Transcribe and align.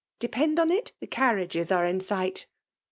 —^Depend 0.19 0.57
on 0.57 0.71
it 0.71 0.93
the 0.99 1.05
carriages 1.05 1.71
are 1.71 1.85
in 1.85 1.99
sight." 2.01 2.47